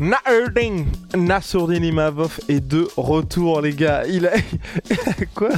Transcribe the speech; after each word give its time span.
Naerding 0.00 0.86
Nassourdine 1.16 1.84
Imavov 1.84 2.38
est 2.48 2.60
de 2.60 2.88
retour, 2.96 3.60
les 3.60 3.72
gars. 3.72 4.06
Il 4.06 4.26
a. 4.26 4.32
Quoi 5.34 5.50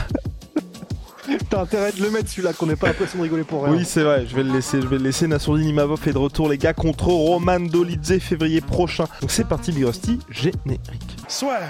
T'as 1.48 1.62
intérêt 1.62 1.92
de 1.92 2.02
le 2.02 2.10
mettre 2.10 2.28
celui-là, 2.28 2.52
qu'on 2.52 2.66
n'ait 2.66 2.76
pas 2.76 2.88
l'impression 2.88 3.18
de 3.18 3.24
rigoler 3.24 3.44
pour 3.44 3.64
rien. 3.64 3.74
Oui, 3.74 3.84
c'est 3.84 4.02
vrai, 4.02 4.26
je 4.26 4.34
vais 4.34 4.42
le 4.42 4.52
laisser. 4.52 4.80
Je 4.80 4.86
vais 4.86 4.98
le 4.98 5.04
laisser. 5.04 5.28
Nassourdine 5.28 5.68
Imavov 5.68 6.00
est 6.08 6.12
de 6.12 6.18
retour, 6.18 6.48
les 6.48 6.58
gars, 6.58 6.72
contre 6.72 7.08
Roman 7.08 7.60
Dolidze 7.60 8.18
février 8.18 8.60
prochain. 8.60 9.04
Donc 9.20 9.30
c'est 9.30 9.46
parti, 9.46 9.72
Big 9.72 9.84
Rusty, 9.84 10.18
générique. 10.30 11.16
Soit. 11.28 11.60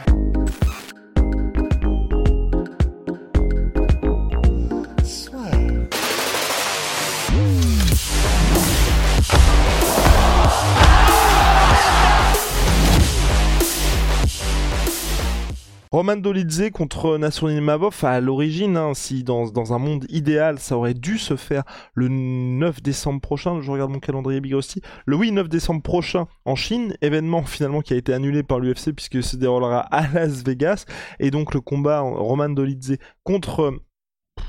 Roman 16.01 16.17
Dolidze 16.17 16.71
contre 16.73 17.19
Nassourdine 17.19 17.59
Imavov, 17.59 17.95
à 18.05 18.23
l'origine, 18.23 18.79
hein, 18.79 18.95
si 18.95 19.23
dans, 19.23 19.75
un 19.75 19.79
monde 19.79 20.07
idéal, 20.09 20.59
ça 20.59 20.75
aurait 20.79 20.95
dû 20.95 21.19
se 21.19 21.37
faire 21.37 21.63
le 21.93 22.09
9 22.09 22.81
décembre 22.81 23.21
prochain, 23.21 23.61
je 23.61 23.71
regarde 23.71 23.91
mon 23.91 23.99
calendrier 23.99 24.41
Big 24.41 24.55
Rusty, 24.55 24.81
le 25.05 25.17
oui 25.17 25.31
9 25.31 25.51
décembre 25.51 25.83
prochain 25.83 26.27
en 26.47 26.55
Chine, 26.55 26.97
événement 27.03 27.43
finalement 27.43 27.83
qui 27.83 27.93
a 27.93 27.99
été 27.99 28.15
annulé 28.15 28.43
par 28.43 28.61
l'UFC 28.61 28.93
puisque 28.97 29.23
se 29.23 29.37
déroulera 29.37 29.81
à 29.81 30.09
Las 30.15 30.43
Vegas, 30.43 30.87
et 31.19 31.31
donc 31.31 31.53
le 31.53 31.61
combat 31.61 32.01
Roman 32.01 32.49
Dolidze 32.49 32.97
contre 33.23 33.75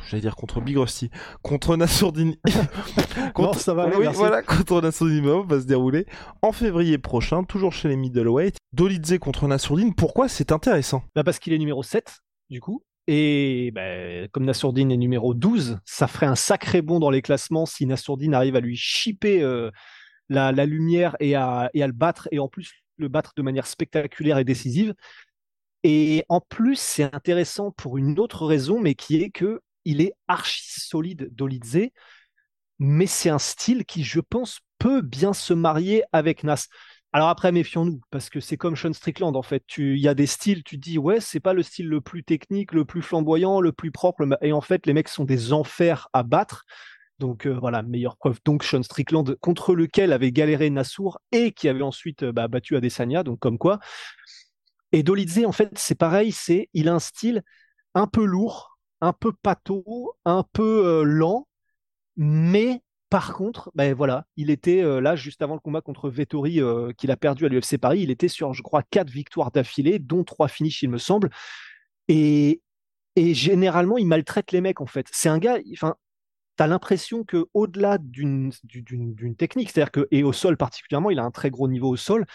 j'allais 0.08 0.22
dire 0.22 0.36
contre 0.36 0.62
Big 0.62 0.78
Rusty, 0.78 1.10
contre 1.42 1.76
Nassourdine 1.76 2.36
Non, 3.38 3.54
ça 3.54 3.74
va 3.74 3.84
aller, 3.84 3.96
oui, 3.96 4.08
voilà, 4.14 4.42
contre 4.42 4.82
Nassourdine 4.82 5.44
va 5.48 5.60
se 5.60 5.66
dérouler 5.66 6.06
en 6.42 6.52
février 6.52 6.98
prochain, 6.98 7.44
toujours 7.44 7.74
chez 7.74 7.90
les 7.90 7.96
middleweight. 7.96 8.58
Dolidze 8.74 9.18
contre 9.20 9.48
Nassourdine, 9.48 9.94
pourquoi 9.94 10.28
c'est 10.28 10.52
intéressant? 10.52 11.04
Bah 11.16 11.24
parce 11.24 11.40
qu'il 11.40 11.54
est 11.54 11.58
numéro 11.58 11.84
7, 11.84 12.20
du 12.50 12.62
coup. 12.62 12.84
Et 13.08 13.72
bah, 13.74 14.28
comme 14.32 14.46
Nassourdine 14.46 14.92
est 14.92 14.98
numéro 14.98 15.34
12, 15.34 15.80
ça 15.86 16.08
ferait 16.08 16.28
un 16.28 16.36
sacré 16.36 16.82
bond 16.82 17.00
dans 17.00 17.10
les 17.10 17.22
classements 17.22 17.66
si 17.66 17.86
Nassourdine 17.86 18.34
arrive 18.34 18.56
à 18.56 18.60
lui 18.60 18.78
chipper 18.78 19.42
euh, 19.42 19.72
la, 20.30 20.52
la 20.52 20.66
lumière 20.66 21.16
et 21.20 21.36
à, 21.36 21.70
et 21.74 21.84
à 21.84 21.88
le 21.88 21.94
battre, 21.94 22.28
et 22.32 22.40
en 22.40 22.48
plus 22.48 22.72
le 22.98 23.08
battre 23.08 23.34
de 23.36 23.42
manière 23.42 23.68
spectaculaire 23.68 24.38
et 24.38 24.44
décisive. 24.44 24.94
Et 25.84 26.24
en 26.30 26.42
plus, 26.42 26.80
c'est 26.80 27.04
intéressant 27.14 27.72
pour 27.72 27.98
une 27.98 28.20
autre 28.20 28.46
raison, 28.46 28.80
mais 28.80 28.94
qui 28.94 29.22
est 29.22 29.32
que 29.32 29.62
il 29.86 30.02
est 30.02 30.14
archi 30.28 30.80
solide 30.80 31.30
Dolidze, 31.32 31.90
mais 32.80 33.06
c'est 33.06 33.30
un 33.30 33.40
style 33.40 33.86
qui, 33.86 34.04
je 34.04 34.20
pense, 34.20 34.60
peut 34.80 35.02
bien 35.02 35.34
se 35.34 35.54
marier 35.54 36.04
avec 36.12 36.44
Nas. 36.44 36.68
Alors 37.14 37.28
après, 37.28 37.52
méfions-nous, 37.52 38.00
parce 38.10 38.30
que 38.30 38.40
c'est 38.40 38.58
comme 38.58 38.76
Sean 38.76 38.94
Strickland, 38.94 39.36
en 39.36 39.42
fait. 39.42 39.64
Il 39.78 39.98
y 39.98 40.08
a 40.08 40.14
des 40.14 40.26
styles, 40.26 40.64
tu 40.64 40.78
dis, 40.78 40.98
ouais, 40.98 41.20
c'est 41.20 41.42
pas 41.42 41.54
le 41.54 41.62
style 41.62 41.90
le 41.90 42.00
plus 42.00 42.24
technique, 42.24 42.72
le 42.72 42.86
plus 42.86 43.02
flamboyant, 43.02 43.60
le 43.60 43.74
plus 43.74 43.92
propre, 43.92 44.26
et 44.42 44.54
en 44.54 44.62
fait, 44.62 44.86
les 44.86 44.94
mecs 44.94 45.10
sont 45.10 45.26
des 45.26 45.52
enfers 45.54 46.08
à 46.14 46.24
battre. 46.24 46.66
Donc 47.20 47.46
euh, 47.46 47.52
voilà, 47.54 47.84
meilleure 47.84 48.18
preuve. 48.18 48.40
Donc 48.46 48.64
Sean 48.64 48.82
Strickland, 48.82 49.36
contre 49.42 49.76
lequel 49.76 50.12
avait 50.12 50.32
galéré 50.32 50.72
Nassour 50.72 51.20
et 51.32 51.52
qui 51.52 51.70
avait 51.70 51.84
ensuite 51.84 52.24
euh, 52.24 52.32
bah, 52.32 52.48
battu 52.48 52.76
Adesanya, 52.76 53.22
donc 53.24 53.40
comme 53.40 53.60
quoi. 53.60 53.80
Et 54.92 55.04
Dolidze, 55.04 55.46
en 55.46 55.52
fait, 55.52 55.70
c'est 55.76 55.96
pareil, 55.96 56.32
c'est 56.32 56.70
il 56.74 56.90
a 56.90 56.96
un 56.96 57.00
style 57.00 57.44
un 57.94 58.08
peu 58.08 58.26
lourd, 58.26 58.71
un 59.02 59.14
peu 59.14 59.32
pâteau, 59.34 60.16
un 60.26 60.44
peu 60.54 60.86
euh, 61.02 61.04
lent, 61.04 61.48
mais 62.18 62.82
par 63.10 63.34
contre, 63.34 63.72
ben 63.76 63.94
voilà, 63.94 64.26
il 64.38 64.50
était 64.50 64.82
euh, 64.84 65.02
là 65.02 65.16
juste 65.16 65.42
avant 65.42 65.56
le 65.56 65.60
combat 65.60 65.82
contre 65.82 66.10
Vettori 66.10 66.62
euh, 66.62 66.94
qu'il 66.94 67.12
a 67.12 67.18
perdu 67.18 67.46
à 67.46 67.50
l'UFC 67.50 67.78
Paris. 67.78 68.02
Il 68.02 68.12
était 68.12 68.28
sur, 68.30 68.54
je 68.54 68.64
crois, 68.64 68.84
quatre 68.84 69.10
victoires 69.10 69.52
d'affilée, 69.52 70.00
dont 70.00 70.24
trois 70.24 70.48
finishes, 70.48 70.84
il 70.84 70.90
me 70.90 70.98
semble. 70.98 71.30
Et, 72.08 72.62
et 73.16 73.34
généralement, 73.34 73.98
il 73.98 74.08
maltraite 74.08 74.52
les 74.52 74.62
mecs 74.62 74.82
en 74.82 74.86
fait. 74.88 75.08
C'est 75.12 75.30
un 75.30 75.40
gars, 75.40 75.60
enfin, 75.74 75.96
t'as 76.58 76.68
l'impression 76.68 77.24
que 77.24 77.48
au-delà 77.54 77.98
d'une 78.00 78.52
du- 78.64 78.82
d'une 78.84 79.16
d'une 79.16 79.36
technique, 79.36 79.72
c'est-à-dire 79.72 79.92
que 79.92 80.08
et 80.12 80.24
au 80.24 80.34
sol 80.34 80.58
particulièrement, 80.58 81.12
il 81.12 81.20
a 81.20 81.24
un 81.26 81.32
très 81.32 81.50
gros 81.52 81.68
niveau 81.70 81.90
au 81.90 81.98
sol. 81.98 82.26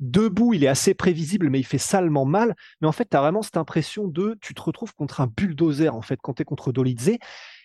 Debout, 0.00 0.54
il 0.54 0.64
est 0.64 0.68
assez 0.68 0.94
prévisible, 0.94 1.50
mais 1.50 1.58
il 1.58 1.64
fait 1.64 1.78
salement 1.78 2.24
mal. 2.24 2.54
Mais 2.80 2.86
en 2.86 2.92
fait, 2.92 3.08
tu 3.10 3.16
as 3.16 3.20
vraiment 3.20 3.42
cette 3.42 3.56
impression 3.56 4.06
de, 4.06 4.38
tu 4.40 4.54
te 4.54 4.62
retrouves 4.62 4.94
contre 4.94 5.20
un 5.20 5.26
bulldozer 5.26 5.94
en 5.94 6.02
fait 6.02 6.18
quand 6.22 6.34
tu 6.34 6.42
es 6.42 6.44
contre 6.44 6.72
Dolidze. 6.72 7.18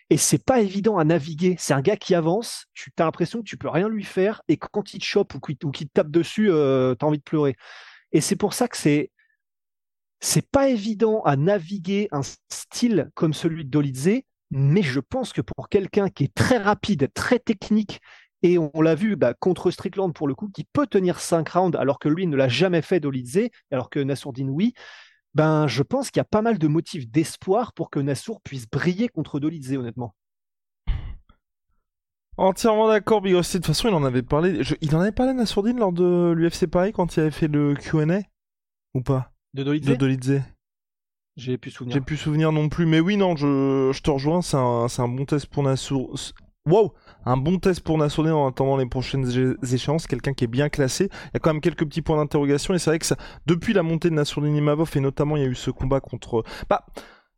Et 0.09 0.17
c'est 0.17 0.43
pas 0.43 0.59
évident 0.59 0.97
à 0.97 1.03
naviguer. 1.03 1.55
C'est 1.57 1.73
un 1.73 1.81
gars 1.81 1.97
qui 1.97 2.15
avance, 2.15 2.65
tu 2.73 2.91
as 2.97 3.03
l'impression 3.03 3.39
que 3.39 3.45
tu 3.45 3.57
peux 3.57 3.69
rien 3.69 3.89
lui 3.89 4.03
faire, 4.03 4.41
et 4.47 4.57
quand 4.57 4.93
il 4.93 4.99
te 4.99 5.05
chope 5.05 5.33
ou 5.35 5.39
qu'il 5.39 5.57
te 5.57 5.93
tape 5.93 6.11
dessus, 6.11 6.51
euh, 6.51 6.95
tu 6.95 7.05
as 7.05 7.07
envie 7.07 7.17
de 7.17 7.23
pleurer. 7.23 7.55
Et 8.11 8.21
c'est 8.21 8.35
pour 8.35 8.53
ça 8.53 8.67
que 8.67 8.77
c'est 8.77 9.11
c'est 10.19 10.49
pas 10.49 10.69
évident 10.69 11.21
à 11.23 11.35
naviguer 11.35 12.07
un 12.11 12.21
style 12.49 13.09
comme 13.13 13.33
celui 13.33 13.65
de 13.65 13.69
Dolidze, 13.69 14.21
mais 14.51 14.81
je 14.81 15.01
pense 15.01 15.33
que 15.33 15.41
pour 15.41 15.67
quelqu'un 15.67 16.09
qui 16.09 16.23
est 16.25 16.33
très 16.33 16.57
rapide, 16.57 17.09
très 17.13 17.39
technique, 17.39 17.99
et 18.43 18.57
on, 18.57 18.81
l'a 18.81 18.93
vu 18.95 19.15
bah, 19.15 19.33
contre 19.33 19.71
Strickland 19.71 20.13
pour 20.13 20.27
le 20.27 20.35
coup, 20.35 20.49
qui 20.49 20.65
peut 20.65 20.85
tenir 20.85 21.19
5 21.19 21.47
rounds 21.49 21.77
alors 21.79 21.97
que 21.97 22.09
lui 22.09 22.27
ne 22.27 22.35
l'a 22.35 22.49
jamais 22.49 22.81
fait 22.81 22.99
Dolidze, 22.99 23.49
alors 23.71 23.89
que 23.89 23.99
Nassourdine 23.99 24.49
oui, 24.49 24.73
ben 25.33 25.65
je 25.67 25.81
pense 25.81 26.11
qu'il 26.11 26.19
y 26.19 26.21
a 26.21 26.25
pas 26.25 26.41
mal 26.41 26.59
de 26.59 26.67
motifs 26.67 27.09
d'espoir 27.09 27.73
pour 27.73 27.89
que 27.89 27.99
Nassour 27.99 28.41
puisse 28.41 28.69
briller 28.69 29.09
contre 29.09 29.39
Dolidze 29.39 29.73
honnêtement. 29.75 30.13
Entièrement 32.37 32.87
d'accord, 32.87 33.21
Big 33.21 33.35
Rusty. 33.35 33.57
De 33.57 33.59
toute 33.59 33.67
façon, 33.67 33.89
il 33.89 33.93
en 33.93 34.03
avait 34.03 34.23
parlé. 34.23 34.63
je- 34.63 34.75
Il 34.81 34.95
en 34.95 35.01
avait 35.01 35.11
parlé 35.11 35.31
à 35.31 35.35
Nassourdine 35.35 35.77
lors 35.77 35.93
de 35.93 36.33
l'UFC 36.35 36.67
Paris 36.67 36.91
quand 36.91 37.15
il 37.15 37.19
avait 37.19 37.31
fait 37.31 37.47
le 37.47 37.75
QA 37.75 38.21
Ou 38.95 39.01
pas? 39.01 39.31
De 39.53 39.63
Dolidze 39.63 39.87
De 39.87 39.95
Dolidze. 39.95 40.41
J'ai 41.35 41.57
plus 41.57 41.71
souvenir. 41.71 41.95
J'ai 41.95 42.01
plus 42.01 42.17
souvenir 42.17 42.51
non 42.51 42.69
plus. 42.69 42.85
Mais 42.85 42.99
oui, 42.99 43.17
non, 43.17 43.35
je, 43.35 43.91
je 43.93 44.01
te 44.01 44.09
rejoins. 44.09 44.41
C'est 44.41 44.57
un, 44.57 44.87
c'est 44.87 45.01
un 45.01 45.07
bon 45.07 45.25
test 45.25 45.45
pour 45.47 45.63
Nassour. 45.63 46.15
Wow 46.65 46.93
Un 47.25 47.35
bon 47.35 47.59
test 47.59 47.81
pour 47.81 47.97
Nassourdine 47.97 48.31
en 48.31 48.47
attendant 48.47 48.77
les 48.77 48.85
prochaines 48.85 49.57
échéances. 49.69 50.07
Quelqu'un 50.07 50.31
qui 50.31 50.45
est 50.45 50.47
bien 50.47 50.69
classé. 50.69 51.09
Il 51.11 51.31
y 51.33 51.37
a 51.37 51.39
quand 51.39 51.51
même 51.51 51.61
quelques 51.61 51.85
petits 51.85 52.01
points 52.01 52.15
d'interrogation. 52.15 52.73
Et 52.73 52.79
c'est 52.79 52.89
vrai 52.89 52.99
que 52.99 53.05
depuis 53.45 53.73
la 53.73 53.83
montée 53.83 54.09
de 54.09 54.15
Nassourdine 54.15 54.55
Imavov, 54.55 54.89
et 54.95 55.01
notamment, 55.01 55.35
il 55.35 55.43
y 55.43 55.45
a 55.45 55.49
eu 55.49 55.55
ce 55.55 55.71
combat 55.71 55.99
contre. 55.99 56.43
Bah. 56.69 56.85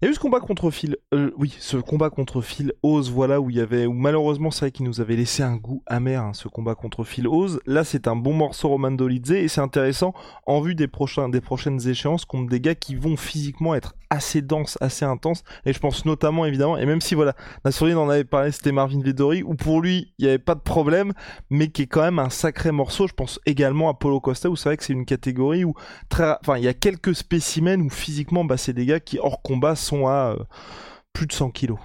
Il 0.02 0.06
y 0.06 0.08
a 0.10 0.12
eu 0.12 0.14
ce 0.14 0.20
combat 0.20 0.42
contre 0.42 0.72
Phil, 0.72 0.98
euh, 1.14 1.32
oui, 1.38 1.56
ce 1.58 1.78
combat 1.78 2.10
contre 2.10 2.42
Phil 2.42 2.74
Oz, 2.84 3.10
voilà, 3.10 3.40
où 3.40 3.50
il 3.50 3.56
y 3.56 3.62
avait, 3.62 3.86
où 3.86 3.94
malheureusement, 3.94 4.52
c'est 4.52 4.66
vrai 4.66 4.72
qu'il 4.72 4.86
nous 4.86 5.00
avait 5.00 5.16
laissé 5.16 5.42
un 5.42 5.56
goût 5.56 5.84
amer, 5.86 6.22
hein, 6.22 6.34
ce 6.34 6.50
combat 6.50 6.76
contre 6.76 7.06
Phil 7.06 7.30
Oz. 7.30 7.62
Là, 7.66 7.86
c'est 7.86 8.10
un 8.10 8.18
bon 8.18 8.34
morceau 8.34 8.68
Roman 8.68 8.92
Dolidze, 8.92 9.32
et 9.32 9.48
c'est 9.48 9.62
intéressant, 9.62 10.14
en 10.46 10.60
vue 10.60 10.76
des 10.76 10.90
des 11.30 11.42
prochaines 11.42 11.88
échéances, 11.88 12.26
contre 12.26 12.50
des 12.50 12.60
gars 12.60 12.76
qui 12.76 12.96
vont 12.96 13.16
physiquement 13.16 13.74
être 13.74 13.96
assez 14.10 14.42
denses, 14.42 14.78
assez 14.82 15.06
intenses, 15.06 15.44
et 15.66 15.74
je 15.74 15.80
pense 15.80 16.06
notamment, 16.06 16.46
évidemment, 16.46 16.78
et 16.78 16.86
même 16.86 17.02
si, 17.02 17.16
voilà, 17.16 17.36
Nassourdine 17.64 17.98
en 17.98 18.10
avait 18.10 18.24
parlé, 18.24 18.52
c'était 18.52 18.72
Marvin 18.72 19.02
Vettori, 19.02 19.44
où 19.44 19.56
pour 19.56 19.82
lui, 19.82 20.14
il 20.18 20.26
n'y 20.26 20.30
avait 20.30 20.40
pas 20.40 20.56
de 20.56 20.62
problème, 20.62 21.14
mais 21.50 21.70
qui 21.70 21.84
est 21.84 21.88
quand 21.88 22.02
même 22.02 22.20
un 22.20 22.30
sacré 22.30 22.72
morceau, 22.72 23.08
je 23.08 23.14
pense 23.14 23.40
également 23.46 23.90
à 23.90 23.94
Polo 23.94 24.20
Costa, 24.20 24.50
où 24.50 24.56
c'est 24.56 24.70
vrai 24.70 24.78
que 24.78 24.84
c'est 24.84 24.94
une 24.94 25.06
catégorie 25.06 25.64
où, 25.64 25.74
très, 26.10 26.36
enfin, 26.42 26.58
il 26.58 26.64
y 26.64 26.68
a 26.68 26.74
quelques 26.74 27.16
spécimens 27.16 27.82
où 27.82 27.90
physiquement, 27.90 28.46
bah, 28.46 28.58
c'est 28.58 28.74
des 28.74 28.86
gars 28.86 29.00
qui, 29.00 29.20
hors 29.20 29.42
combat, 29.42 29.76
sont 29.76 30.08
à 30.08 30.36
euh, 30.38 30.44
plus 31.14 31.28
de 31.28 31.34
100 31.34 31.52
kilos. 31.52 31.80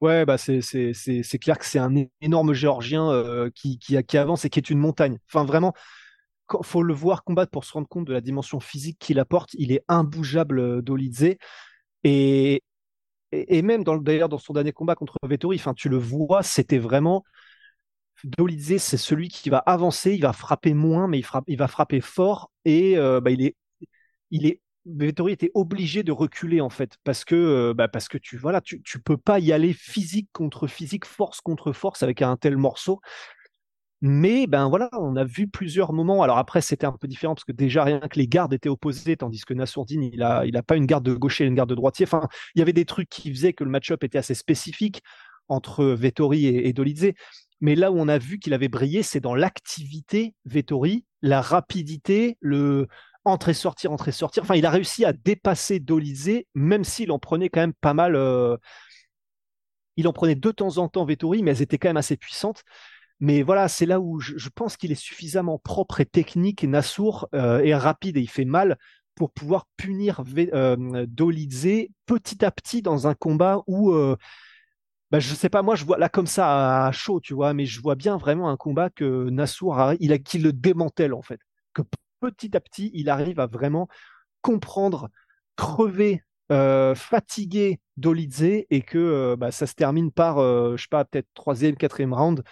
Ouais, 0.00 0.24
bah 0.26 0.36
c'est 0.36 1.38
clair 1.40 1.56
que 1.58 1.64
c'est 1.64 1.78
un 1.78 1.94
énorme 2.20 2.52
géorgien 2.54 3.08
euh, 3.08 3.50
qui 3.54 3.78
qui 3.78 3.96
qui 4.02 4.18
avance 4.18 4.44
et 4.44 4.50
qui 4.50 4.58
est 4.58 4.68
une 4.68 4.80
montagne. 4.80 5.18
Enfin 5.28 5.44
vraiment, 5.44 5.74
faut 6.62 6.82
le 6.82 6.94
voir 6.94 7.24
combattre 7.24 7.50
pour 7.50 7.64
se 7.64 7.72
rendre 7.72 7.88
compte 7.88 8.06
de 8.06 8.12
la 8.12 8.20
dimension 8.20 8.60
physique 8.60 8.98
qu'il 8.98 9.18
apporte. 9.18 9.54
Il 9.54 9.72
est 9.72 9.82
imbougeable 9.88 10.58
euh, 10.60 10.82
Dolidze. 10.82 11.36
Et 12.04 12.62
même 13.62 13.84
d'ailleurs 13.84 14.28
dans 14.28 14.38
son 14.38 14.52
dernier 14.52 14.72
combat 14.72 14.94
contre 14.94 15.16
Vettori, 15.26 15.56
enfin 15.56 15.74
tu 15.74 15.88
le 15.88 15.96
vois, 15.96 16.42
c'était 16.42 16.78
vraiment 16.78 17.24
Dolidze, 18.24 18.76
c'est 18.78 18.96
celui 18.96 19.28
qui 19.28 19.50
va 19.50 19.58
avancer, 19.58 20.14
il 20.14 20.20
va 20.20 20.32
frapper 20.32 20.74
moins, 20.74 21.08
mais 21.08 21.22
il 21.48 21.56
va 21.56 21.68
frapper 21.68 22.00
fort. 22.00 22.50
Et 22.64 22.98
euh, 22.98 23.20
bah, 23.20 23.30
il 23.30 23.42
est 23.42 23.56
il 24.30 24.58
Vettori 24.84 25.32
était 25.32 25.50
obligé 25.54 26.02
de 26.02 26.10
reculer 26.10 26.60
en 26.60 26.70
fait 26.70 26.96
parce 27.04 27.24
que 27.24 27.36
euh, 27.36 27.74
bah, 27.74 27.86
parce 27.86 28.08
que 28.08 28.18
tu 28.18 28.36
voilà 28.36 28.60
tu 28.60 28.82
peux 29.04 29.16
pas 29.16 29.38
y 29.38 29.52
aller 29.52 29.72
physique 29.72 30.28
contre 30.32 30.66
physique 30.66 31.04
force 31.04 31.40
contre 31.40 31.72
force 31.72 32.02
avec 32.02 32.20
un 32.20 32.36
tel 32.36 32.56
morceau 32.56 33.00
Mais 34.04 34.48
ben 34.48 34.68
voilà, 34.68 34.90
on 34.92 35.14
a 35.14 35.22
vu 35.22 35.46
plusieurs 35.46 35.92
moments. 35.92 36.22
Alors 36.22 36.36
après, 36.36 36.60
c'était 36.60 36.86
un 36.86 36.92
peu 36.92 37.06
différent 37.06 37.36
parce 37.36 37.44
que 37.44 37.52
déjà 37.52 37.84
rien 37.84 38.00
que 38.00 38.18
les 38.18 38.26
gardes 38.26 38.52
étaient 38.52 38.68
opposés, 38.68 39.16
tandis 39.16 39.42
que 39.42 39.54
Nassourdine, 39.54 40.02
il 40.02 40.22
a, 40.24 40.44
il 40.44 40.56
a 40.56 40.62
pas 40.64 40.76
une 40.76 40.86
garde 40.86 41.04
de 41.04 41.14
gaucher 41.14 41.44
et 41.44 41.46
une 41.46 41.54
garde 41.54 41.70
de 41.70 41.76
droitier. 41.76 42.04
Enfin, 42.04 42.28
il 42.56 42.58
y 42.58 42.62
avait 42.62 42.72
des 42.72 42.84
trucs 42.84 43.08
qui 43.08 43.30
faisaient 43.32 43.52
que 43.52 43.62
le 43.62 43.70
match-up 43.70 44.02
était 44.02 44.18
assez 44.18 44.34
spécifique 44.34 45.02
entre 45.46 45.84
Vettori 45.84 46.46
et, 46.46 46.68
et 46.68 46.72
Dolidze. 46.72 47.12
Mais 47.60 47.76
là 47.76 47.92
où 47.92 47.98
on 48.00 48.08
a 48.08 48.18
vu 48.18 48.40
qu'il 48.40 48.54
avait 48.54 48.68
brillé, 48.68 49.04
c'est 49.04 49.20
dans 49.20 49.36
l'activité 49.36 50.34
Vettori, 50.46 51.04
la 51.22 51.40
rapidité, 51.40 52.38
le 52.40 52.88
entrer-sortir, 53.24 53.92
entrer-sortir. 53.92 54.42
Enfin, 54.42 54.56
il 54.56 54.66
a 54.66 54.70
réussi 54.70 55.04
à 55.04 55.12
dépasser 55.12 55.78
Dolizé, 55.78 56.48
même 56.54 56.82
s'il 56.82 57.12
en 57.12 57.20
prenait 57.20 57.50
quand 57.50 57.60
même 57.60 57.74
pas 57.74 57.94
mal. 57.94 58.16
Euh, 58.16 58.56
il 59.96 60.08
en 60.08 60.12
prenait 60.12 60.34
de 60.34 60.50
temps 60.50 60.78
en 60.78 60.88
temps 60.88 61.04
Vettori, 61.04 61.42
mais 61.42 61.52
elles 61.52 61.62
étaient 61.62 61.78
quand 61.78 61.90
même 61.90 61.96
assez 61.96 62.16
puissantes. 62.16 62.64
Mais 63.22 63.42
voilà, 63.42 63.68
c'est 63.68 63.86
là 63.86 63.98
où 64.00 64.20
je, 64.20 64.48
pense 64.54 64.76
qu'il 64.76 64.92
est 64.92 64.94
suffisamment 64.94 65.58
propre 65.58 66.00
et 66.00 66.04
technique, 66.04 66.64
Nassour, 66.64 67.28
euh, 67.34 67.60
et 67.60 67.74
rapide, 67.74 68.18
et 68.18 68.20
il 68.20 68.28
fait 68.28 68.44
mal 68.44 68.76
pour 69.14 69.32
pouvoir 69.32 69.66
punir 69.78 70.22
euh, 70.36 71.06
Dolizé 71.08 71.90
petit 72.04 72.44
à 72.44 72.50
petit 72.50 72.82
dans 72.82 73.06
un 73.06 73.14
combat 73.14 73.62
où 73.66 73.94
bah, 75.10 75.20
je 75.20 75.34
sais 75.34 75.50
pas, 75.50 75.62
moi 75.62 75.76
je 75.76 75.84
vois 75.84 75.98
là 75.98 76.08
comme 76.08 76.26
ça 76.26 76.86
à 76.86 76.92
chaud, 76.92 77.20
tu 77.20 77.34
vois, 77.34 77.54
mais 77.54 77.66
je 77.66 77.80
vois 77.80 77.94
bien 77.94 78.16
vraiment 78.16 78.48
un 78.48 78.56
combat 78.56 78.90
que 78.90 79.28
Nassour, 79.30 79.78
il 80.00 80.12
a, 80.12 80.18
qui 80.18 80.38
le 80.38 80.52
démantèle 80.52 81.14
en 81.14 81.22
fait. 81.22 81.38
Que 81.74 81.82
petit 82.20 82.56
à 82.56 82.60
petit, 82.60 82.90
il 82.94 83.10
arrive 83.10 83.38
à 83.38 83.46
vraiment 83.46 83.88
comprendre, 84.40 85.10
crever, 85.56 86.22
euh, 86.50 86.94
fatiguer 86.94 87.80
Dolidze 87.96 88.42
et 88.42 88.82
que 88.82 88.98
euh, 88.98 89.36
bah, 89.36 89.50
ça 89.50 89.66
se 89.66 89.74
termine 89.74 90.10
par, 90.10 90.38
euh, 90.38 90.76
je 90.76 90.82
sais 90.82 90.88
pas, 90.90 91.04
peut-être 91.04 91.28
troisième, 91.34 91.76
quatrième 91.76 92.12
round. 92.12 92.42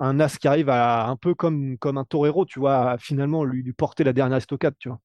Un 0.00 0.20
as 0.20 0.38
qui 0.38 0.48
arrive 0.48 0.68
à 0.70 1.06
un 1.08 1.16
peu 1.16 1.34
comme, 1.34 1.78
comme 1.78 1.98
un 1.98 2.04
torero, 2.04 2.44
tu 2.46 2.58
vois, 2.60 2.96
finalement 2.98 3.44
lui, 3.44 3.62
lui 3.62 3.72
porter 3.72 4.04
la 4.04 4.12
dernière 4.12 4.38
estocade, 4.38 4.74
tu 4.78 4.88
vois. 4.88 5.00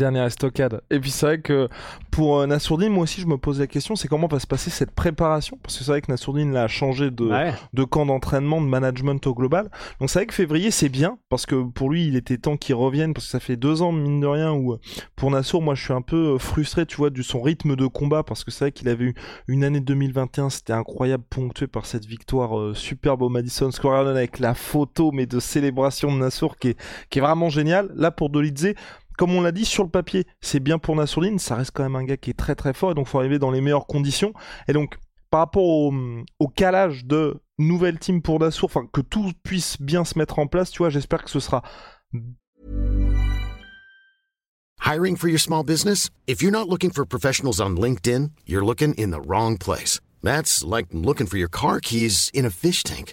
Dernière 0.00 0.24
estocade. 0.24 0.80
Et 0.90 0.98
puis 0.98 1.10
c'est 1.10 1.26
vrai 1.26 1.40
que 1.42 1.68
pour 2.10 2.38
euh, 2.38 2.46
Nassourdine, 2.46 2.90
moi 2.90 3.02
aussi 3.02 3.20
je 3.20 3.26
me 3.26 3.36
pose 3.36 3.60
la 3.60 3.66
question, 3.66 3.96
c'est 3.96 4.08
comment 4.08 4.28
va 4.28 4.40
se 4.40 4.46
passer 4.46 4.70
cette 4.70 4.92
préparation? 4.92 5.58
Parce 5.62 5.76
que 5.76 5.84
c'est 5.84 5.90
vrai 5.90 6.00
que 6.00 6.10
Nassourdine 6.10 6.56
a 6.56 6.68
changé 6.68 7.10
de, 7.10 7.30
de 7.74 7.84
camp 7.84 8.06
d'entraînement, 8.06 8.62
de 8.62 8.66
management 8.66 9.26
au 9.26 9.34
global. 9.34 9.70
Donc 10.00 10.08
c'est 10.08 10.20
vrai 10.20 10.26
que 10.26 10.32
février 10.32 10.70
c'est 10.70 10.88
bien, 10.88 11.18
parce 11.28 11.44
que 11.44 11.64
pour 11.64 11.90
lui 11.90 12.06
il 12.06 12.16
était 12.16 12.38
temps 12.38 12.56
qu'il 12.56 12.76
revienne, 12.76 13.12
parce 13.12 13.26
que 13.26 13.30
ça 13.30 13.40
fait 13.40 13.56
deux 13.56 13.82
ans, 13.82 13.92
mine 13.92 14.20
de 14.20 14.26
rien, 14.26 14.54
où 14.54 14.78
pour 15.16 15.30
Nassour, 15.30 15.60
moi 15.60 15.74
je 15.74 15.84
suis 15.84 15.92
un 15.92 16.00
peu 16.00 16.34
euh, 16.34 16.38
frustré, 16.38 16.86
tu 16.86 16.96
vois, 16.96 17.10
du 17.10 17.22
son 17.22 17.42
rythme 17.42 17.76
de 17.76 17.86
combat, 17.86 18.22
parce 18.22 18.42
que 18.42 18.50
c'est 18.50 18.64
vrai 18.64 18.72
qu'il 18.72 18.88
avait 18.88 19.04
eu 19.04 19.14
une 19.48 19.64
année 19.64 19.80
2021, 19.80 20.48
c'était 20.48 20.72
incroyable, 20.72 21.24
ponctué 21.28 21.66
par 21.66 21.84
cette 21.84 22.06
victoire 22.06 22.58
euh, 22.58 22.72
superbe 22.72 23.20
au 23.20 23.28
Madison 23.28 23.70
Square 23.70 23.96
Garden 23.96 24.16
avec 24.16 24.38
la 24.38 24.54
photo, 24.54 25.12
mais 25.12 25.26
de 25.26 25.40
célébration 25.40 26.10
de 26.10 26.16
Nassour 26.16 26.56
qui 26.56 26.68
est, 26.68 26.80
qui 27.10 27.18
est 27.18 27.22
vraiment 27.22 27.50
génial. 27.50 27.90
Là 27.94 28.10
pour 28.10 28.30
Dolidze, 28.30 28.72
comme 29.20 29.34
on 29.34 29.42
l'a 29.42 29.52
dit 29.52 29.66
sur 29.66 29.84
le 29.84 29.90
papier, 29.90 30.24
c'est 30.40 30.60
bien 30.60 30.78
pour 30.78 30.96
Nassourdine, 30.96 31.38
ça 31.38 31.56
reste 31.56 31.72
quand 31.74 31.82
même 31.82 31.94
un 31.94 32.04
gars 32.04 32.16
qui 32.16 32.30
est 32.30 32.38
très 32.38 32.54
très 32.54 32.72
fort 32.72 32.92
et 32.92 32.94
donc 32.94 33.06
faut 33.06 33.18
arriver 33.18 33.38
dans 33.38 33.50
les 33.50 33.60
meilleures 33.60 33.86
conditions. 33.86 34.32
Et 34.66 34.72
donc 34.72 34.96
par 35.28 35.40
rapport 35.40 35.62
au, 35.62 36.48
calage 36.56 37.04
de 37.04 37.38
nouvelle 37.58 37.98
team 37.98 38.22
pour 38.22 38.40
Nassour, 38.40 38.70
enfin 38.70 38.88
que 38.90 39.02
tout 39.02 39.30
puisse 39.42 39.76
bien 39.78 40.06
se 40.06 40.18
mettre 40.18 40.38
en 40.38 40.46
place, 40.46 40.70
tu 40.70 40.78
vois, 40.78 40.88
j'espère 40.88 41.22
que 41.22 41.28
ce 41.28 41.38
sera 41.38 41.62
Hiring 44.82 45.16
for 45.16 45.28
your 45.28 45.38
small 45.38 45.64
business? 45.64 46.08
If 46.26 46.40
you're 46.40 46.50
not 46.50 46.70
looking 46.70 46.90
for 46.90 47.04
professionals 47.04 47.60
on 47.60 47.76
LinkedIn, 47.76 48.30
you're 48.46 48.64
looking 48.64 48.94
in 48.94 49.10
the 49.10 49.20
wrong 49.20 49.58
place. 49.58 50.00
That's 50.22 50.64
like 50.64 50.86
looking 50.94 51.26
for 51.26 51.36
your 51.36 51.50
car 51.50 51.80
keys 51.80 52.30
in 52.32 52.46
a 52.46 52.50
fish 52.50 52.82
tank. 52.82 53.12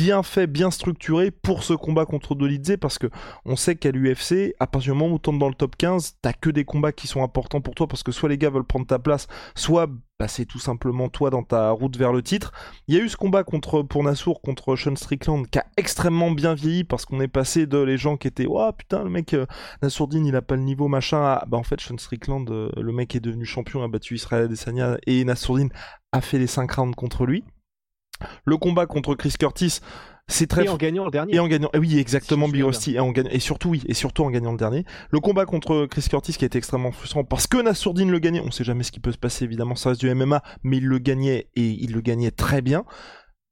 Bien 0.00 0.22
fait, 0.22 0.46
bien 0.46 0.70
structuré 0.70 1.30
pour 1.30 1.62
ce 1.62 1.74
combat 1.74 2.06
contre 2.06 2.34
Dolidze 2.34 2.78
parce 2.80 2.96
que 2.96 3.08
on 3.44 3.54
sait 3.54 3.76
qu'à 3.76 3.90
l'UFC, 3.90 4.54
à 4.58 4.66
partir 4.66 4.94
du 4.94 4.98
moment 4.98 5.14
où 5.14 5.18
tu 5.18 5.38
dans 5.38 5.46
le 5.46 5.54
top 5.54 5.76
15, 5.76 6.16
t'as 6.22 6.32
que 6.32 6.48
des 6.48 6.64
combats 6.64 6.92
qui 6.92 7.06
sont 7.06 7.22
importants 7.22 7.60
pour 7.60 7.74
toi 7.74 7.86
parce 7.86 8.02
que 8.02 8.10
soit 8.10 8.30
les 8.30 8.38
gars 8.38 8.48
veulent 8.48 8.64
prendre 8.64 8.86
ta 8.86 8.98
place, 8.98 9.26
soit 9.54 9.90
bah, 10.18 10.26
c'est 10.26 10.46
tout 10.46 10.58
simplement 10.58 11.10
toi 11.10 11.28
dans 11.28 11.42
ta 11.42 11.70
route 11.72 11.98
vers 11.98 12.14
le 12.14 12.22
titre. 12.22 12.50
Il 12.88 12.94
y 12.94 12.98
a 12.98 13.04
eu 13.04 13.10
ce 13.10 13.18
combat 13.18 13.44
contre, 13.44 13.82
pour 13.82 14.02
Nassour 14.02 14.40
contre 14.40 14.74
Sean 14.74 14.96
Strickland 14.96 15.46
qui 15.46 15.58
a 15.58 15.66
extrêmement 15.76 16.30
bien 16.30 16.54
vieilli 16.54 16.84
parce 16.84 17.04
qu'on 17.04 17.20
est 17.20 17.28
passé 17.28 17.66
de 17.66 17.76
les 17.76 17.98
gens 17.98 18.16
qui 18.16 18.26
étaient 18.26 18.46
oh 18.48 18.72
putain 18.72 19.04
le 19.04 19.10
mec 19.10 19.34
euh, 19.34 19.44
Nassourdine 19.82 20.24
il 20.24 20.34
a 20.34 20.40
pas 20.40 20.56
le 20.56 20.62
niveau 20.62 20.88
machin 20.88 21.20
à 21.20 21.44
bah 21.46 21.58
en 21.58 21.62
fait 21.62 21.78
Sean 21.78 21.98
Strickland 21.98 22.50
euh, 22.50 22.70
le 22.74 22.92
mec 22.92 23.14
est 23.14 23.20
devenu 23.20 23.44
champion 23.44 23.82
a 23.82 23.88
battu 23.88 24.14
Israël 24.14 24.44
Adesanya 24.44 24.96
et 25.06 25.22
Nassourdine 25.26 25.68
a 26.12 26.22
fait 26.22 26.38
les 26.38 26.46
5 26.46 26.72
rounds 26.72 26.96
contre 26.96 27.26
lui. 27.26 27.44
Le 28.44 28.56
combat 28.56 28.86
contre 28.86 29.14
Chris 29.14 29.34
Curtis, 29.38 29.80
c'est 30.30 30.46
très 30.46 30.64
et 30.64 30.68
en 30.68 30.76
gagnant 30.76 31.04
le 31.04 31.10
dernier. 31.10 31.34
Et 31.34 31.38
en 31.38 31.48
gagnant, 31.48 31.70
oui, 31.74 31.98
exactement, 31.98 32.48
Big 32.48 32.62
Rusty. 32.62 32.94
Et, 32.94 33.00
en 33.00 33.10
gagnant... 33.10 33.30
et 33.30 33.40
surtout, 33.40 33.70
oui, 33.70 33.82
et 33.86 33.94
surtout 33.94 34.22
en 34.22 34.30
gagnant 34.30 34.52
le 34.52 34.58
dernier. 34.58 34.84
Le 35.10 35.20
combat 35.20 35.44
contre 35.44 35.86
Chris 35.86 36.06
Curtis 36.08 36.34
qui 36.34 36.44
a 36.44 36.46
été 36.46 36.58
extrêmement 36.58 36.92
frustrant 36.92 37.24
parce 37.24 37.46
que 37.46 37.60
Nassourdine 37.60 38.10
le 38.10 38.18
gagnait. 38.18 38.40
On 38.40 38.50
sait 38.50 38.64
jamais 38.64 38.84
ce 38.84 38.92
qui 38.92 39.00
peut 39.00 39.12
se 39.12 39.18
passer, 39.18 39.44
évidemment, 39.44 39.74
ça 39.74 39.90
reste 39.90 40.00
du 40.00 40.14
MMA, 40.14 40.42
mais 40.62 40.78
il 40.78 40.86
le 40.86 40.98
gagnait 40.98 41.48
et 41.56 41.66
il 41.66 41.92
le 41.92 42.00
gagnait 42.00 42.30
très 42.30 42.62
bien. 42.62 42.84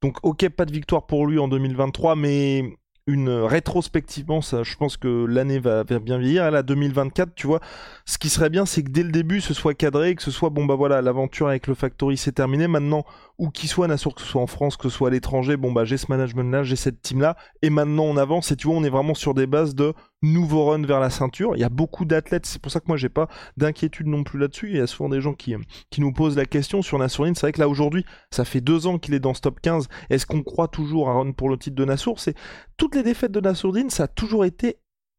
Donc, 0.02 0.18
ok, 0.22 0.48
pas 0.50 0.64
de 0.64 0.72
victoire 0.72 1.06
pour 1.06 1.26
lui 1.26 1.38
en 1.38 1.48
2023, 1.48 2.14
mais 2.14 2.64
une 3.08 3.30
rétrospectivement, 3.30 4.42
ça, 4.42 4.62
je 4.62 4.76
pense 4.76 4.98
que 4.98 5.24
l'année 5.24 5.58
va, 5.58 5.82
bien 5.82 6.18
vieillir. 6.18 6.44
À 6.44 6.50
la 6.50 6.62
2024, 6.62 7.34
tu 7.34 7.46
vois, 7.46 7.60
ce 8.04 8.18
qui 8.18 8.28
serait 8.28 8.50
bien, 8.50 8.66
c'est 8.66 8.82
que 8.82 8.90
dès 8.90 9.02
le 9.02 9.10
début, 9.10 9.40
ce 9.40 9.54
soit 9.54 9.72
cadré, 9.74 10.14
que 10.14 10.22
ce 10.22 10.30
soit 10.30 10.50
bon 10.50 10.66
bah 10.66 10.74
voilà, 10.74 11.00
l'aventure 11.00 11.48
avec 11.48 11.66
le 11.66 11.74
Factory 11.74 12.18
c'est 12.18 12.32
terminé. 12.32 12.68
Maintenant, 12.68 13.04
où 13.38 13.50
qu'il 13.50 13.68
soit, 13.68 13.86
Nassour, 13.86 14.14
que 14.14 14.20
ce 14.20 14.26
soit 14.26 14.42
en 14.42 14.46
France, 14.46 14.76
que 14.76 14.88
ce 14.88 14.96
soit 14.96 15.08
à 15.08 15.10
l'étranger, 15.10 15.56
bon 15.56 15.72
bah 15.72 15.84
j'ai 15.84 15.96
ce 15.96 16.06
management-là, 16.08 16.64
j'ai 16.64 16.76
cette 16.76 17.00
team-là, 17.00 17.36
et 17.62 17.70
maintenant 17.70 18.04
on 18.04 18.16
avance. 18.16 18.50
Et 18.50 18.56
tu 18.56 18.66
vois, 18.66 18.76
on 18.76 18.84
est 18.84 18.90
vraiment 18.90 19.14
sur 19.14 19.34
des 19.34 19.46
bases 19.46 19.74
de 19.74 19.94
nouveau 20.22 20.66
run 20.66 20.82
vers 20.82 21.00
la 21.00 21.10
ceinture. 21.10 21.52
Il 21.54 21.60
y 21.60 21.64
a 21.64 21.68
beaucoup 21.68 22.04
d'athlètes, 22.04 22.46
c'est 22.46 22.60
pour 22.60 22.72
ça 22.72 22.80
que 22.80 22.86
moi 22.88 22.96
j'ai 22.96 23.08
pas 23.08 23.28
d'inquiétude 23.56 24.08
non 24.08 24.24
plus 24.24 24.38
là-dessus. 24.38 24.70
Il 24.70 24.76
y 24.76 24.80
a 24.80 24.86
souvent 24.86 25.08
des 25.08 25.20
gens 25.20 25.34
qui, 25.34 25.54
qui 25.90 26.00
nous 26.00 26.12
posent 26.12 26.36
la 26.36 26.46
question 26.46 26.82
sur 26.82 26.98
Nassourine. 26.98 27.34
C'est 27.34 27.42
vrai 27.42 27.52
que 27.52 27.60
là 27.60 27.68
aujourd'hui, 27.68 28.04
ça 28.30 28.44
fait 28.44 28.60
deux 28.60 28.86
ans 28.86 28.98
qu'il 28.98 29.14
est 29.14 29.20
dans 29.20 29.34
ce 29.34 29.40
top 29.40 29.60
15. 29.60 29.88
Est-ce 30.10 30.26
qu'on 30.26 30.42
croit 30.42 30.68
toujours 30.68 31.08
à 31.08 31.14
run 31.14 31.32
pour 31.32 31.48
le 31.48 31.56
titre 31.56 31.76
de 31.76 31.84
Nassour? 31.84 32.18
C'est 32.18 32.34
toutes 32.76 32.96
les 32.96 33.02
défaites 33.02 33.32
de 33.32 33.40
Nassourdine, 33.40 33.90
ça 33.90 34.04
a 34.04 34.08
toujours 34.08 34.44
été 34.44 34.78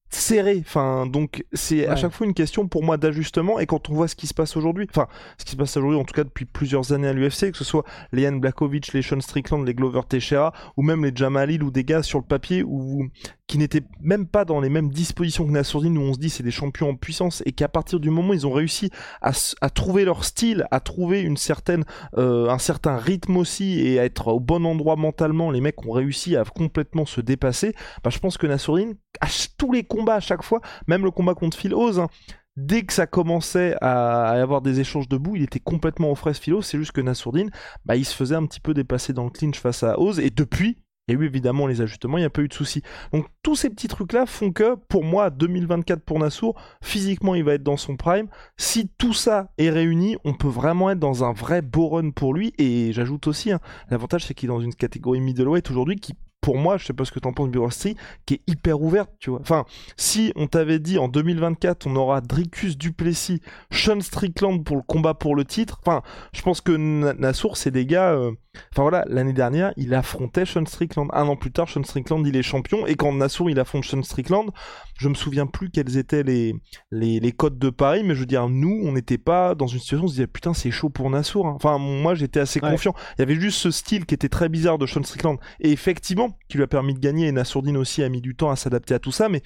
serré. 0.09 0.57
Enfin, 0.59 1.05
donc 1.05 1.45
c'est 1.53 1.87
à 1.87 1.95
chaque 1.95 2.11
fois 2.11 2.27
une 2.27 2.33
question 2.33 2.67
pour 2.67 2.83
moi 2.83 2.97
d'ajustement. 2.97 3.59
Et 3.59 3.65
quand 3.65 3.89
on 3.89 3.93
voit 3.93 4.07
ce 4.07 4.15
qui 4.15 4.27
se 4.27 4.33
passe 4.33 4.57
aujourd'hui, 4.57 4.87
enfin, 4.89 5.07
ce 5.37 5.45
qui 5.45 5.51
se 5.51 5.57
passe 5.57 5.77
aujourd'hui, 5.77 5.99
en 5.99 6.03
tout 6.03 6.13
cas 6.13 6.23
depuis 6.23 6.45
plusieurs 6.45 6.91
années 6.91 7.07
à 7.07 7.13
l'UFC, 7.13 7.51
que 7.51 7.57
ce 7.57 7.63
soit 7.63 7.85
les 8.11 8.23
Ian 8.23 8.33
Blakovic, 8.33 8.93
les 8.93 9.01
Sean 9.01 9.21
Strickland, 9.21 9.65
les 9.65 9.73
Glover 9.73 10.01
Teixeira, 10.07 10.53
ou 10.77 10.81
même 10.81 11.05
les 11.05 11.11
Jamalil 11.15 11.63
ou 11.63 11.71
des 11.71 11.83
gars 11.83 12.03
sur 12.03 12.19
le 12.19 12.25
papier 12.25 12.63
où 12.63 13.07
qui 13.49 13.57
n'étaient 13.57 13.83
même 13.99 14.27
pas 14.27 14.45
dans 14.45 14.61
les 14.61 14.69
mêmes 14.69 14.89
dispositions 14.89 15.45
que 15.45 15.51
Nassourdine, 15.51 15.97
où 15.97 16.01
on 16.01 16.13
se 16.13 16.19
dit 16.19 16.29
c'est 16.29 16.43
des 16.43 16.51
champions 16.51 16.89
en 16.89 16.95
puissance, 16.95 17.41
et 17.47 17.51
qu'à 17.51 17.67
partir 17.67 17.99
du 17.99 18.11
moment 18.11 18.29
où 18.29 18.33
ils 18.35 18.45
ont 18.45 18.53
réussi 18.53 18.91
à, 19.21 19.33
trouver 19.71 20.05
leur 20.05 20.23
style, 20.23 20.67
à 20.69 20.79
trouver 20.79 21.21
une 21.21 21.35
certaine, 21.35 21.83
euh, 22.17 22.47
un 22.47 22.59
certain 22.59 22.95
rythme 22.95 23.37
aussi, 23.37 23.81
et 23.81 23.99
à 23.99 24.05
être 24.05 24.27
au 24.27 24.39
bon 24.39 24.65
endroit 24.67 24.95
mentalement, 24.95 25.49
les 25.49 25.61
mecs 25.61 25.83
ont 25.83 25.91
réussi 25.91 26.35
à 26.35 26.43
complètement 26.43 27.07
se 27.07 27.21
dépasser, 27.21 27.73
bah, 28.03 28.11
je 28.11 28.19
pense 28.19 28.37
que 28.37 28.45
Nassourdine, 28.45 28.93
à 29.19 29.27
tous 29.57 29.71
les 29.71 29.83
combats 29.83 30.15
à 30.15 30.19
chaque 30.19 30.43
fois, 30.43 30.61
même 30.85 31.03
le 31.03 31.09
combat 31.09 31.33
contre 31.33 31.57
Phil 31.57 31.73
Oz, 31.73 31.99
hein, 31.99 32.07
dès 32.55 32.83
que 32.83 32.93
ça 32.93 33.07
commençait 33.07 33.75
à, 33.81 34.29
avoir 34.29 34.61
des 34.61 34.79
échanges 34.79 35.07
debout, 35.07 35.35
il 35.35 35.41
était 35.41 35.59
complètement 35.59 36.11
aux 36.11 36.15
fraises 36.15 36.37
Philo. 36.37 36.61
C'est 36.61 36.77
juste 36.77 36.91
que 36.91 37.01
Nassourdine, 37.01 37.49
bah, 37.83 37.95
il 37.95 38.05
se 38.05 38.15
faisait 38.15 38.35
un 38.35 38.45
petit 38.45 38.59
peu 38.59 38.75
dépasser 38.75 39.11
dans 39.11 39.23
le 39.23 39.31
clinch 39.31 39.59
face 39.59 39.81
à 39.81 39.99
Oz. 39.99 40.19
Et 40.19 40.29
depuis, 40.29 40.77
il 41.09 41.15
y 41.15 41.17
a 41.17 41.21
eu 41.21 41.25
évidemment 41.25 41.65
les 41.65 41.81
ajustements, 41.81 42.17
il 42.17 42.21
n'y 42.21 42.25
a 42.25 42.29
pas 42.29 42.41
eu 42.41 42.47
de 42.47 42.53
soucis. 42.53 42.83
Donc 43.11 43.25
tous 43.41 43.55
ces 43.55 43.69
petits 43.69 43.87
trucs-là 43.87 44.25
font 44.25 44.51
que, 44.51 44.75
pour 44.75 45.03
moi, 45.03 45.29
2024 45.29 46.01
pour 46.01 46.19
Nassour, 46.19 46.55
physiquement 46.81 47.35
il 47.35 47.43
va 47.43 47.55
être 47.55 47.63
dans 47.63 47.77
son 47.77 47.97
prime. 47.97 48.27
Si 48.57 48.89
tout 48.97 49.13
ça 49.13 49.51
est 49.57 49.69
réuni, 49.69 50.17
on 50.23 50.33
peut 50.33 50.47
vraiment 50.47 50.91
être 50.91 50.99
dans 50.99 51.23
un 51.23 51.33
vrai 51.33 51.61
beau 51.61 51.89
run 51.89 52.11
pour 52.11 52.33
lui. 52.33 52.53
Et 52.57 52.93
j'ajoute 52.93 53.27
aussi, 53.27 53.51
hein, 53.51 53.59
l'avantage 53.89 54.25
c'est 54.25 54.33
qu'il 54.33 54.49
est 54.49 54.53
dans 54.53 54.61
une 54.61 54.75
catégorie 54.75 55.19
middleweight 55.19 55.69
aujourd'hui 55.71 55.95
qui 55.95 56.13
pour 56.41 56.57
moi, 56.57 56.77
je 56.77 56.85
sais 56.85 56.93
pas 56.93 57.05
ce 57.05 57.11
que 57.11 57.19
t'en 57.19 57.33
penses, 57.33 57.49
Birosti, 57.49 57.95
qui 58.25 58.35
est 58.35 58.41
hyper 58.47 58.81
ouverte, 58.81 59.11
tu 59.19 59.29
vois. 59.29 59.39
Enfin, 59.41 59.65
si 59.97 60.31
on 60.35 60.47
t'avait 60.47 60.79
dit 60.79 60.97
en 60.97 61.07
2024, 61.07 61.87
on 61.87 61.95
aura 61.95 62.21
Dricus 62.21 62.77
Duplessis, 62.77 63.41
Sean 63.71 63.99
Strickland 63.99 64.63
pour 64.63 64.77
le 64.77 64.83
combat 64.83 65.13
pour 65.13 65.35
le 65.35 65.45
titre, 65.45 65.79
enfin, 65.85 66.01
je 66.33 66.41
pense 66.41 66.61
que 66.61 66.71
Nassour, 66.71 67.57
c'est 67.57 67.71
des 67.71 67.85
gars. 67.85 68.13
Euh, 68.13 68.31
enfin 68.71 68.83
voilà, 68.83 69.05
l'année 69.07 69.33
dernière, 69.33 69.73
il 69.77 69.93
affrontait 69.93 70.45
Sean 70.45 70.65
Strickland. 70.65 71.09
Un 71.13 71.27
an 71.27 71.35
plus 71.35 71.51
tard, 71.51 71.67
Sean 71.67 71.83
Strickland, 71.83 72.25
il 72.25 72.35
est 72.35 72.43
champion. 72.43 72.87
Et 72.87 72.95
quand 72.95 73.11
Nassour, 73.13 73.49
il 73.49 73.59
affronte 73.59 73.83
Sean 73.83 74.01
Strickland, 74.01 74.49
je 74.97 75.09
me 75.09 75.15
souviens 75.15 75.45
plus 75.45 75.69
quels 75.69 75.97
étaient 75.97 76.23
les, 76.23 76.55
les, 76.91 77.19
les 77.19 77.31
codes 77.31 77.59
de 77.59 77.69
Paris, 77.69 78.03
mais 78.03 78.15
je 78.15 78.21
veux 78.21 78.25
dire, 78.25 78.49
nous, 78.49 78.81
on 78.83 78.93
n'était 78.93 79.17
pas 79.17 79.55
dans 79.55 79.67
une 79.67 79.79
situation 79.79 80.03
où 80.03 80.05
on 80.05 80.09
se 80.09 80.13
disait 80.13 80.27
putain, 80.27 80.53
c'est 80.53 80.71
chaud 80.71 80.89
pour 80.89 81.09
Nassour. 81.09 81.47
Hein. 81.47 81.53
Enfin, 81.55 81.77
moi, 81.77 82.15
j'étais 82.15 82.39
assez 82.39 82.59
confiant. 82.59 82.93
Il 83.17 83.21
y 83.21 83.23
avait 83.23 83.35
juste 83.35 83.59
ce 83.59 83.71
style 83.71 84.05
qui 84.05 84.15
était 84.15 84.29
très 84.29 84.49
bizarre 84.49 84.77
de 84.77 84.85
Sean 84.85 85.03
Strickland. 85.03 85.37
Et 85.59 85.71
effectivement, 85.71 86.28
qui 86.47 86.57
lui 86.57 86.63
a 86.63 86.67
permis 86.67 86.93
de 86.93 86.99
gagner. 86.99 87.27
Et 87.27 87.31
Nassourdine 87.31 87.77
aussi 87.77 88.03
a 88.03 88.09
mis 88.09 88.21
du 88.21 88.35
temps 88.35 88.51
à 88.51 88.55
s'adapter 88.55 88.93
à 88.93 88.99
tout 88.99 89.11
ça. 89.11 89.29
Mais 89.29 89.41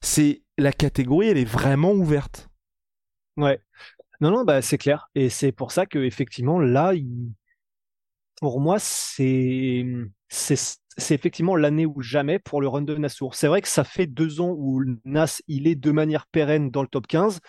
c'est 0.00 0.42
la 0.58 0.72
catégorie, 0.72 1.28
elle 1.28 1.38
est 1.38 1.44
vraiment 1.44 1.92
ouverte. 1.92 2.48
Ouais. 3.36 3.60
Non, 4.20 4.30
non, 4.30 4.44
bah 4.44 4.62
c'est 4.62 4.78
clair. 4.78 5.08
Et 5.14 5.28
c'est 5.28 5.52
pour 5.52 5.72
ça 5.72 5.86
que 5.86 5.98
effectivement, 5.98 6.60
là, 6.60 6.92
pour 8.40 8.60
moi, 8.60 8.78
c'est 8.78 9.84
c'est 10.28 11.14
effectivement 11.14 11.56
l'année 11.56 11.86
ou 11.86 12.00
jamais 12.02 12.38
pour 12.38 12.60
le 12.60 12.68
run 12.68 12.82
de 12.82 12.94
Nassour. 12.94 13.34
C'est 13.34 13.48
vrai 13.48 13.62
que 13.62 13.68
ça 13.68 13.84
fait 13.84 14.06
deux 14.06 14.40
ans 14.40 14.54
où 14.56 14.82
Nas 15.04 15.40
il 15.48 15.66
est 15.66 15.74
de 15.74 15.90
manière 15.90 16.26
pérenne 16.26 16.70
dans 16.70 16.82
le 16.82 16.88
top 16.88 17.06
15. 17.06 17.40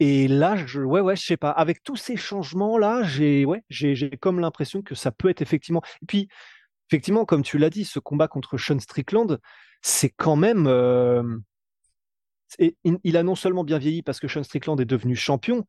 Et 0.00 0.28
là, 0.28 0.56
je, 0.56 0.80
ouais, 0.80 1.00
ouais, 1.00 1.16
je 1.16 1.24
sais 1.24 1.36
pas. 1.36 1.50
Avec 1.50 1.82
tous 1.82 1.96
ces 1.96 2.16
changements 2.16 2.78
là, 2.78 3.02
j'ai, 3.02 3.44
ouais, 3.44 3.62
j'ai, 3.68 3.94
j'ai 3.94 4.10
comme 4.10 4.38
l'impression 4.40 4.82
que 4.82 4.94
ça 4.94 5.10
peut 5.10 5.28
être 5.28 5.42
effectivement. 5.42 5.82
Et 6.02 6.06
puis, 6.06 6.28
effectivement, 6.90 7.24
comme 7.24 7.42
tu 7.42 7.58
l'as 7.58 7.70
dit, 7.70 7.84
ce 7.84 7.98
combat 7.98 8.28
contre 8.28 8.56
Sean 8.56 8.78
Strickland, 8.78 9.38
c'est 9.82 10.10
quand 10.10 10.36
même. 10.36 10.66
Euh, 10.66 11.22
il, 13.04 13.16
a 13.16 13.22
non 13.22 13.34
seulement 13.34 13.62
bien 13.62 13.78
vieilli 13.78 14.02
parce 14.02 14.20
que 14.20 14.28
Sean 14.28 14.42
Strickland 14.42 14.80
est 14.80 14.86
devenu 14.86 15.14
champion, 15.14 15.66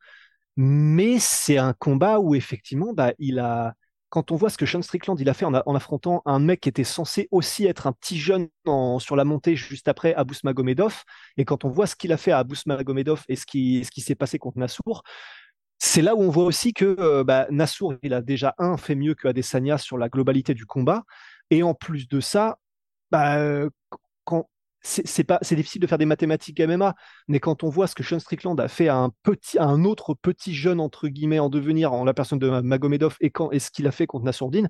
mais 0.56 1.20
c'est 1.20 1.58
un 1.58 1.74
combat 1.74 2.20
où 2.20 2.36
effectivement, 2.36 2.94
bah. 2.94 3.14
Quand 4.12 4.32
on 4.32 4.36
voit 4.38 4.50
ce 4.50 4.58
que 4.58 4.66
Sean 4.66 4.82
Strickland 4.82 5.22
a 5.24 5.34
fait 5.36 5.46
en, 5.46 5.54
affrontant 5.54 6.24
un 6.26 6.40
mec 6.40 6.62
qui 6.62 6.70
était 6.70 6.84
censé 6.84 7.28
aussi 7.30 7.68
être 7.68 7.86
un 7.86 7.92
petit 7.92 8.18
jeune 8.18 8.48
sur 8.98 9.16
la 9.16 9.24
montée 9.24 9.56
juste 9.56 9.88
après 9.88 10.16
Abous 10.16 10.38
Magomedov, 10.44 11.04
et 11.38 11.46
quand 11.46 11.64
on 11.64 11.70
voit 11.70 11.86
ce 11.86 11.96
qu'il 11.96 12.12
a 12.12 12.18
fait 12.18 12.32
à 12.32 12.40
Abous 12.40 12.56
Magomedov 12.66 13.24
et 13.30 13.36
ce 13.36 13.46
qui, 13.46 13.86
ce 13.86 13.92
qui 13.92 14.02
s'est 14.02 14.16
passé 14.16 14.40
contre 14.40 14.58
Nassour, 14.58 15.04
c'est 15.80 16.02
là 16.02 16.16
où 16.16 16.22
on 16.22 16.30
voit 16.30 16.44
aussi 16.44 16.74
que 16.74 16.96
euh, 17.00 17.24
bah, 17.24 17.48
Nassour, 17.50 17.96
il 18.04 18.14
a 18.14 18.22
déjà 18.22 18.54
un 18.58 18.78
fait 18.78 18.96
mieux 18.96 19.16
que 19.16 19.28
Adesanya 19.28 19.78
sur 19.78 19.98
la 19.98 20.10
globalité 20.10 20.54
du 20.54 20.66
combat, 20.66 21.04
et 21.50 21.64
en 21.64 21.74
plus 21.74 22.08
de 22.08 22.20
ça, 22.20 22.60
bah, 23.12 23.70
c'est 24.82 25.56
difficile 25.56 25.82
de 25.82 25.88
faire 25.88 25.98
des 25.98 26.06
mathématiques 26.06 26.60
MMA, 26.60 26.96
mais 27.28 27.40
quand 27.40 27.64
on 27.64 27.70
voit 27.70 27.88
ce 27.88 27.96
que 27.96 28.04
Sean 28.04 28.20
Strickland 28.20 28.60
a 28.60 28.68
fait 28.68 28.88
à 28.88 28.96
un 28.96 29.12
petit 29.24 29.58
à 29.58 29.66
un 29.66 29.84
autre 29.84 30.14
petit 30.14 30.54
jeune 30.54 30.80
entre 30.80 31.08
guillemets 31.08 31.40
en 31.40 31.50
devenir 31.50 31.94
en 31.94 32.06
la 32.06 32.14
personne 32.14 32.40
de 32.40 32.50
Magomedov 32.62 33.18
et 33.20 33.30
quand 33.30 33.52
et 33.52 33.60
ce 33.60 33.72
qu'il 33.72 33.88
a 33.88 33.92
fait 33.92 34.08
contre 34.08 34.26
Nassourdine, 34.26 34.70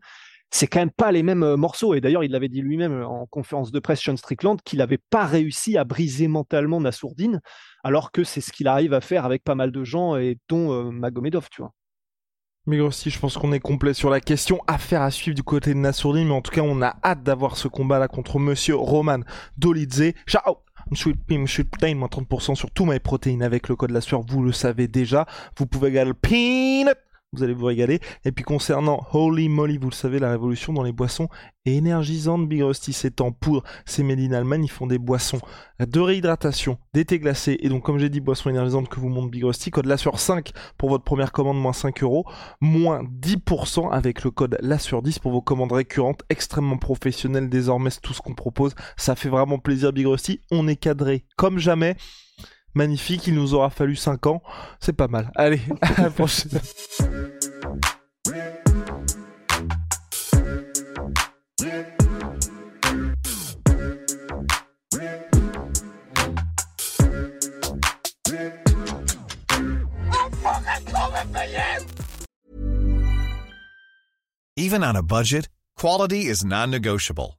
c'est 0.52 0.68
quand 0.68 0.80
même 0.80 0.92
pas 0.92 1.12
les 1.12 1.24
mêmes 1.24 1.44
euh, 1.44 1.58
morceaux. 1.58 1.94
Et 1.94 2.02
d'ailleurs, 2.02 2.24
il 2.24 2.32
l'avait 2.32 2.50
dit 2.50 2.62
lui-même 2.62 2.94
euh, 2.94 3.08
en 3.08 3.26
conférence 3.28 3.72
de 3.72 3.80
presse, 3.80 4.02
Sean 4.02 4.18
Strickland, 4.18 4.58
qu'il 4.64 4.80
n'avait 4.80 5.00
pas 5.10 5.26
réussi 5.26 5.78
à 5.78 5.84
briser 5.84 6.28
mentalement 6.28 6.82
Nassourdine, 6.82 7.42
alors 7.84 8.12
que 8.12 8.24
c'est 8.24 8.42
ce 8.42 8.52
qu'il 8.52 8.68
arrive 8.68 8.94
à 8.94 9.02
faire 9.02 9.26
avec 9.26 9.44
pas 9.44 9.56
mal 9.56 9.72
de 9.72 9.84
gens, 9.84 10.16
et 10.16 10.38
dont 10.50 10.72
euh, 10.72 10.92
Magomedov, 10.92 11.50
tu 11.52 11.62
vois. 11.62 11.74
Mais 12.66 12.80
aussi, 12.80 13.10
je 13.10 13.20
pense 13.20 13.38
qu'on 13.38 13.52
est 13.52 13.60
complet 13.60 13.94
sur 13.94 14.10
la 14.10 14.20
question. 14.20 14.62
Affaire 14.68 15.02
à 15.02 15.10
suivre 15.12 15.36
du 15.36 15.44
côté 15.44 15.74
de 15.74 15.80
Nassourdine, 15.80 16.28
mais 16.28 16.34
en 16.34 16.42
tout 16.42 16.52
cas, 16.52 16.62
on 16.62 16.82
a 16.82 16.96
hâte 17.04 17.24
d'avoir 17.24 17.58
ce 17.58 17.68
combat-là 17.68 18.08
contre 18.08 18.38
Monsieur 18.38 18.76
Roman 18.76 19.20
Dolidze. 19.58 20.14
Ciao 20.28 20.58
Sweet 20.94 21.18
Pim, 21.28 21.46
Sweet 21.48 21.70
Protein, 21.70 21.96
moins 21.96 22.08
30% 22.08 22.56
sur 22.56 22.72
tous 22.72 22.86
mes 22.86 23.00
protéines 23.00 23.44
avec 23.44 23.70
le 23.70 23.76
code 23.76 23.92
la 23.92 24.02
sueur, 24.02 24.22
vous 24.28 24.44
le 24.44 24.52
savez 24.52 24.88
déjà. 24.88 25.26
Vous 25.58 25.66
pouvez 25.66 25.90
également 25.90 26.14
Peanut 26.22 26.98
vous 27.34 27.44
allez 27.44 27.54
vous 27.54 27.66
régaler. 27.66 28.00
Et 28.26 28.32
puis 28.32 28.44
concernant 28.44 29.06
Holy 29.14 29.50
Moly, 29.50 29.78
vous 29.78 29.90
le 29.90 29.96
savez, 29.96 30.20
la 30.20 30.32
révolution 30.32 30.74
dans 30.74 30.84
les 30.84 30.92
boissons 30.92 31.28
énergisantes, 31.66 32.48
Big 32.48 32.64
Rusty, 32.64 32.94
c'est 32.94 33.22
en 33.22 33.32
poudre, 33.32 33.64
c'est 33.86 34.04
made 34.04 34.20
in 34.20 34.32
Allemagne, 34.32 34.64
ils 34.64 34.72
font 34.72 34.88
des 34.88 34.98
boissons 34.98 35.40
de 35.80 36.00
réhydratation, 36.00 36.80
d'été 36.94 37.20
glacé, 37.20 37.58
et 37.62 37.70
donc 37.70 37.84
comme 37.84 38.00
j'ai 38.00 38.10
dit, 38.10 38.20
boissons 38.22 38.50
énergisantes 38.50 38.90
que 38.90 39.00
vous 39.00 39.10
montre 39.10 39.30
Big 39.30 39.44
Rusty, 39.44 39.70
code 39.70 39.86
LASSUR 39.86 40.20
5 40.20 40.52
pour 40.78 40.90
votre 40.90 41.04
première 41.04 41.32
commande, 41.32 41.62
moins 41.62 41.74
5 41.74 42.02
euros, 42.02 42.26
moins 42.60 43.04
10% 43.04 43.92
avec 43.92 44.24
le 44.24 44.32
code 44.32 44.58
LASSUR 44.62 45.04
10 45.04 45.20
pour 45.20 45.32
vos 45.32 45.42
commandes 45.42 45.72
récurrentes, 45.72 46.24
extrêmement 46.30 46.78
professionnelles 46.78 47.50
désormais, 47.50 47.92
c'est 47.92 48.02
tout 48.02 48.14
ce 48.14 48.22
qu'on 48.22 48.34
propose, 48.34 48.74
ça 48.98 49.16
fait 49.16 49.30
vraiment 49.30 49.60
plaisir 49.60 49.94
Big 49.94 50.08
Rusty, 50.08 50.42
on 50.52 50.68
est 50.68 50.76
cadré 50.76 51.26
comme 51.36 51.60
jamais, 51.60 51.96
magnifique, 52.80 53.28
il 53.28 53.36
nous 53.36 53.54
aura 53.54 53.70
fallu 53.70 53.96
5 53.98 54.26
ans, 54.28 54.42
c'est 54.80 54.94
pas 54.94 55.10
mal. 55.10 55.32
Allez, 55.36 55.62
à 55.82 56.04
la 56.04 56.10
prochaine. 56.10 56.60
Even 74.56 74.84
on 74.84 74.96
a 74.96 75.02
budget, 75.02 75.50
quality 75.76 76.28
is 76.28 76.44
non-negotiable. 76.44 77.39